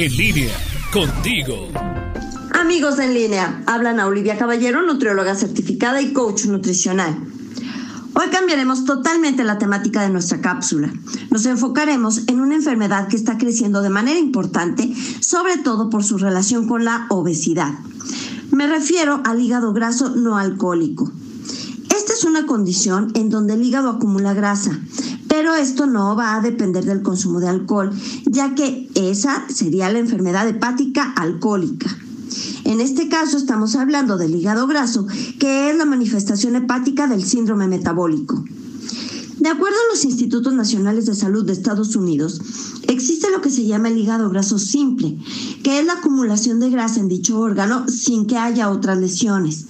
En 0.00 0.16
línea, 0.16 0.54
contigo. 0.92 1.66
Amigos 2.52 3.00
en 3.00 3.14
línea, 3.14 3.64
hablan 3.66 3.98
a 3.98 4.06
Olivia 4.06 4.38
Caballero, 4.38 4.80
nutrióloga 4.86 5.34
certificada 5.34 6.00
y 6.00 6.12
coach 6.12 6.44
nutricional. 6.44 7.18
Hoy 8.14 8.28
cambiaremos 8.30 8.84
totalmente 8.84 9.42
la 9.42 9.58
temática 9.58 10.02
de 10.02 10.10
nuestra 10.10 10.40
cápsula. 10.40 10.92
Nos 11.30 11.46
enfocaremos 11.46 12.28
en 12.28 12.38
una 12.38 12.54
enfermedad 12.54 13.08
que 13.08 13.16
está 13.16 13.38
creciendo 13.38 13.82
de 13.82 13.90
manera 13.90 14.20
importante, 14.20 14.94
sobre 15.18 15.56
todo 15.56 15.90
por 15.90 16.04
su 16.04 16.16
relación 16.16 16.68
con 16.68 16.84
la 16.84 17.06
obesidad. 17.08 17.74
Me 18.52 18.68
refiero 18.68 19.20
al 19.24 19.40
hígado 19.40 19.72
graso 19.72 20.10
no 20.10 20.36
alcohólico. 20.36 21.10
Esta 21.92 22.12
es 22.12 22.22
una 22.22 22.46
condición 22.46 23.10
en 23.16 23.30
donde 23.30 23.54
el 23.54 23.64
hígado 23.64 23.90
acumula 23.90 24.32
grasa, 24.32 24.78
pero 25.38 25.54
esto 25.54 25.86
no 25.86 26.16
va 26.16 26.34
a 26.34 26.40
depender 26.40 26.84
del 26.84 27.00
consumo 27.00 27.38
de 27.38 27.46
alcohol, 27.46 27.92
ya 28.24 28.56
que 28.56 28.90
esa 28.96 29.44
sería 29.48 29.88
la 29.88 30.00
enfermedad 30.00 30.48
hepática 30.48 31.12
alcohólica. 31.12 31.96
En 32.64 32.80
este 32.80 33.08
caso 33.08 33.36
estamos 33.36 33.76
hablando 33.76 34.18
del 34.18 34.34
hígado 34.34 34.66
graso, 34.66 35.06
que 35.38 35.70
es 35.70 35.76
la 35.76 35.84
manifestación 35.84 36.56
hepática 36.56 37.06
del 37.06 37.22
síndrome 37.22 37.68
metabólico. 37.68 38.42
De 39.38 39.48
acuerdo 39.48 39.76
a 39.76 39.94
los 39.94 40.04
Institutos 40.04 40.54
Nacionales 40.54 41.06
de 41.06 41.14
Salud 41.14 41.46
de 41.46 41.52
Estados 41.52 41.94
Unidos, 41.94 42.40
existe 42.88 43.30
lo 43.30 43.40
que 43.40 43.50
se 43.50 43.64
llama 43.64 43.90
el 43.90 43.98
hígado 43.98 44.28
graso 44.30 44.58
simple, 44.58 45.18
que 45.62 45.78
es 45.78 45.86
la 45.86 45.92
acumulación 45.92 46.58
de 46.58 46.70
grasa 46.70 46.98
en 46.98 47.06
dicho 47.06 47.38
órgano 47.38 47.86
sin 47.86 48.26
que 48.26 48.38
haya 48.38 48.70
otras 48.70 48.98
lesiones. 48.98 49.66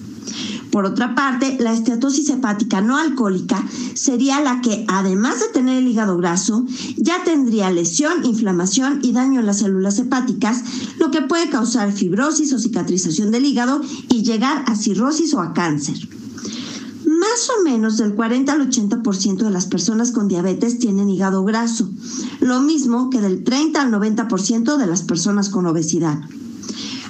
Por 0.71 0.85
otra 0.85 1.15
parte, 1.15 1.57
la 1.59 1.73
esteatosis 1.73 2.29
hepática 2.29 2.81
no 2.81 2.97
alcohólica 2.97 3.63
sería 3.95 4.39
la 4.39 4.61
que, 4.61 4.85
además 4.87 5.39
de 5.39 5.47
tener 5.47 5.77
el 5.77 5.87
hígado 5.87 6.17
graso, 6.17 6.65
ya 6.95 7.23
tendría 7.23 7.71
lesión, 7.71 8.23
inflamación 8.23 8.99
y 9.01 9.11
daño 9.11 9.39
en 9.39 9.47
las 9.47 9.59
células 9.59 9.97
hepáticas, 9.97 10.63
lo 10.99 11.09
que 11.09 11.21
puede 11.21 11.49
causar 11.49 11.91
fibrosis 11.91 12.53
o 12.53 12.59
cicatrización 12.59 13.31
del 13.31 13.45
hígado 13.45 13.81
y 14.09 14.21
llegar 14.21 14.63
a 14.67 14.75
cirrosis 14.75 15.33
o 15.33 15.41
a 15.41 15.53
cáncer. 15.53 15.97
Más 17.05 17.49
o 17.57 17.63
menos 17.63 17.97
del 17.97 18.13
40 18.13 18.53
al 18.53 18.69
80% 18.69 19.37
de 19.37 19.49
las 19.49 19.65
personas 19.65 20.11
con 20.11 20.27
diabetes 20.27 20.77
tienen 20.77 21.09
hígado 21.09 21.43
graso, 21.43 21.89
lo 22.39 22.61
mismo 22.61 23.09
que 23.09 23.21
del 23.21 23.43
30 23.43 23.81
al 23.81 23.91
90% 23.91 24.77
de 24.77 24.87
las 24.87 25.01
personas 25.01 25.49
con 25.49 25.65
obesidad. 25.65 26.19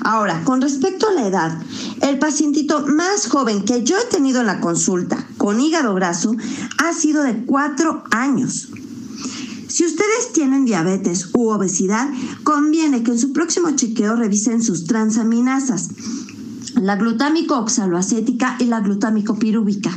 Ahora, 0.02 0.44
con 0.46 0.62
respecto 0.62 1.08
a 1.10 1.14
la 1.14 1.28
edad, 1.28 1.62
el 2.02 2.20
pacientito 2.20 2.86
más 2.88 3.28
joven 3.28 3.64
que 3.64 3.84
yo 3.84 3.98
he 3.98 4.06
tenido 4.06 4.42
en 4.42 4.48
la 4.48 4.60
consulta 4.60 5.28
con 5.38 5.60
hígado 5.60 5.94
graso 5.94 6.36
ha 6.78 6.94
sido 6.94 7.24
de 7.24 7.46
4 7.46 8.04
años. 8.12 8.70
Si 9.68 9.86
ustedes 9.86 10.34
tienen 10.34 10.66
diabetes 10.66 11.30
u 11.34 11.50
obesidad, 11.50 12.10
conviene 12.44 13.04
que 13.04 13.12
en 13.12 13.20
su 13.20 13.34
próximo 13.34 13.72
chequeo 13.72 14.16
revisen 14.16 14.64
sus 14.64 14.86
transaminasas, 14.86 15.90
la 16.76 16.96
glutámico 16.96 17.58
oxaloacética 17.58 18.58
y 18.60 18.66
la 18.66 18.80
glutámico 18.80 19.38
pirúvica. 19.38 19.96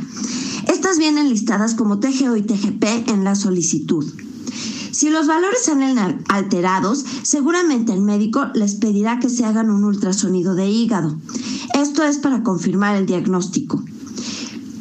Estas 0.67 0.97
vienen 0.97 1.29
listadas 1.29 1.75
como 1.75 1.99
TGO 1.99 2.35
y 2.35 2.43
TGP 2.43 3.09
en 3.09 3.23
la 3.23 3.35
solicitud. 3.35 4.05
Si 4.91 5.09
los 5.09 5.25
valores 5.25 5.63
salen 5.63 5.97
alterados, 6.29 7.03
seguramente 7.23 7.93
el 7.93 8.01
médico 8.01 8.45
les 8.53 8.75
pedirá 8.75 9.19
que 9.19 9.29
se 9.29 9.43
hagan 9.43 9.71
un 9.71 9.83
ultrasonido 9.83 10.53
de 10.53 10.69
hígado. 10.69 11.17
Esto 11.73 12.03
es 12.03 12.17
para 12.17 12.43
confirmar 12.43 12.95
el 12.95 13.05
diagnóstico. 13.05 13.83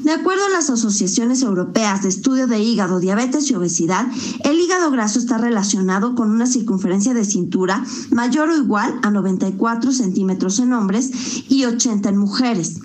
De 0.04 0.10
acuerdo 0.10 0.44
a 0.46 0.50
las 0.50 0.68
asociaciones 0.68 1.42
europeas 1.42 2.02
de 2.02 2.08
estudio 2.08 2.48
de 2.48 2.60
hígado, 2.60 2.98
diabetes 2.98 3.48
y 3.50 3.54
obesidad, 3.54 4.06
el 4.42 4.58
hígado 4.58 4.90
graso 4.90 5.20
está 5.20 5.38
relacionado 5.38 6.16
con 6.16 6.30
una 6.30 6.46
circunferencia 6.46 7.14
de 7.14 7.24
cintura 7.24 7.84
mayor 8.10 8.50
o 8.50 8.56
igual 8.56 8.98
a 9.02 9.12
94 9.12 9.92
centímetros 9.92 10.58
en 10.58 10.72
hombres 10.72 11.10
y 11.48 11.66
80 11.66 12.08
en 12.08 12.16
mujeres. 12.16 12.80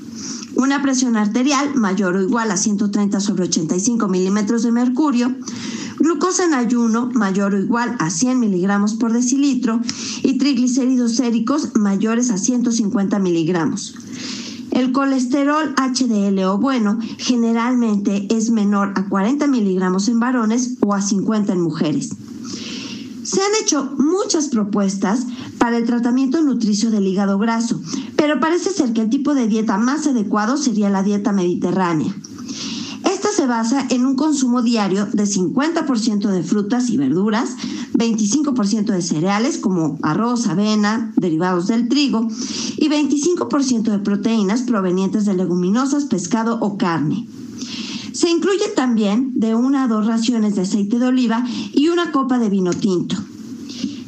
Una 0.55 0.83
presión 0.83 1.17
arterial 1.17 1.75
mayor 1.75 2.15
o 2.15 2.21
igual 2.21 2.51
a 2.51 2.57
130 2.57 3.19
sobre 3.19 3.45
85 3.45 4.07
milímetros 4.07 4.61
de 4.61 4.71
mercurio, 4.71 5.35
glucosa 6.07 6.45
en 6.45 6.53
ayuno 6.53 7.09
mayor 7.13 7.53
o 7.53 7.59
igual 7.59 7.97
a 7.99 8.09
100 8.09 8.39
miligramos 8.39 8.95
por 8.95 9.11
decilitro 9.11 9.81
y 10.23 10.37
triglicéridos 10.37 11.15
séricos 11.15 11.75
mayores 11.75 12.31
a 12.31 12.37
150 12.37 13.19
miligramos. 13.19 13.93
El 14.71 14.93
colesterol 14.93 15.75
HDL 15.75 16.39
o 16.45 16.57
bueno 16.59 16.97
generalmente 17.17 18.25
es 18.29 18.51
menor 18.51 18.93
a 18.95 19.09
40 19.09 19.47
miligramos 19.47 20.07
en 20.07 20.21
varones 20.21 20.77
o 20.79 20.93
a 20.93 21.01
50 21.01 21.51
en 21.51 21.61
mujeres. 21.61 22.09
Se 23.23 23.41
han 23.41 23.51
hecho 23.61 23.91
muchas 23.97 24.47
propuestas 24.47 25.25
para 25.57 25.75
el 25.75 25.85
tratamiento 25.85 26.41
nutricio 26.41 26.89
del 26.89 27.05
hígado 27.05 27.37
graso, 27.37 27.81
pero 28.15 28.39
parece 28.39 28.69
ser 28.69 28.93
que 28.93 29.01
el 29.01 29.09
tipo 29.09 29.33
de 29.33 29.47
dieta 29.47 29.77
más 29.77 30.07
adecuado 30.07 30.55
sería 30.55 30.89
la 30.89 31.03
dieta 31.03 31.33
mediterránea 31.33 32.15
se 33.37 33.45
basa 33.45 33.85
en 33.91 34.03
un 34.07 34.15
consumo 34.15 34.63
diario 34.63 35.05
de 35.05 35.25
50% 35.25 36.27
de 36.27 36.41
frutas 36.41 36.89
y 36.89 36.97
verduras, 36.97 37.55
25% 37.93 38.85
de 38.85 39.01
cereales 39.03 39.59
como 39.59 39.99
arroz, 40.01 40.47
avena, 40.47 41.13
derivados 41.17 41.67
del 41.67 41.87
trigo 41.87 42.27
y 42.77 42.89
25% 42.89 43.91
de 43.91 43.99
proteínas 43.99 44.63
provenientes 44.63 45.25
de 45.25 45.35
leguminosas, 45.35 46.05
pescado 46.05 46.57
o 46.61 46.79
carne. 46.79 47.27
Se 48.11 48.31
incluye 48.31 48.69
también 48.75 49.33
de 49.35 49.53
una 49.53 49.83
a 49.83 49.87
dos 49.87 50.07
raciones 50.07 50.55
de 50.55 50.61
aceite 50.61 50.97
de 50.97 51.05
oliva 51.05 51.45
y 51.73 51.89
una 51.89 52.11
copa 52.11 52.39
de 52.39 52.49
vino 52.49 52.71
tinto. 52.71 53.17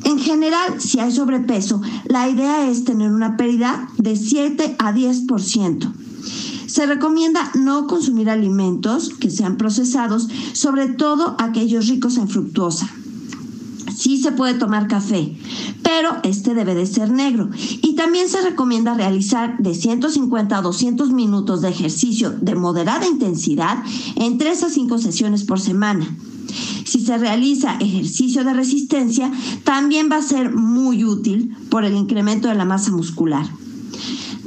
En 0.06 0.17
general, 0.17 0.81
si 0.81 1.00
hay 1.00 1.11
sobrepeso, 1.11 1.84
la 2.06 2.28
idea 2.28 2.67
es 2.67 2.84
tener 2.84 3.11
una 3.11 3.38
pérdida 3.38 3.90
de 4.00 4.16
7 4.16 4.75
a 4.79 4.91
10%. 4.91 5.94
Se 6.69 6.85
recomienda 6.85 7.52
no 7.56 7.88
consumir 7.88 8.30
alimentos 8.30 9.09
que 9.19 9.31
sean 9.31 9.57
procesados, 9.57 10.28
sobre 10.53 10.88
todo 10.88 11.35
aquellos 11.40 11.88
ricos 11.88 12.18
en 12.18 12.30
fructuosa. 12.30 12.88
Sí 13.97 14.22
se 14.22 14.31
puede 14.31 14.53
tomar 14.53 14.88
café, 14.88 15.35
pero 15.81 16.18
este 16.22 16.53
debe 16.53 16.75
de 16.75 16.85
ser 16.85 17.09
negro. 17.09 17.50
Y 17.81 17.96
también 17.96 18.29
se 18.29 18.41
recomienda 18.41 18.94
realizar 18.94 19.58
de 19.58 19.74
150 19.74 20.56
a 20.56 20.62
200 20.62 21.12
minutos 21.12 21.62
de 21.62 21.69
ejercicio 21.69 22.29
de 22.40 22.53
moderada 22.53 23.08
intensidad 23.08 23.84
en 24.16 24.38
3 24.38 24.63
a 24.63 24.69
5 24.69 25.00
sesiones 25.00 25.46
por 25.46 25.59
semana. 25.59 26.08
Si 26.85 27.03
se 27.03 27.18
realiza 27.18 27.78
ejercicio 27.79 28.44
de 28.44 28.53
resistencia, 28.53 29.31
también 29.63 30.08
va 30.12 30.18
a 30.18 30.22
ser 30.22 30.53
muy 30.53 31.03
útil 31.03 31.58
por 31.72 31.84
el 31.84 31.96
incremento 31.96 32.47
de 32.47 32.56
la 32.56 32.66
masa 32.66 32.91
muscular. 32.91 33.47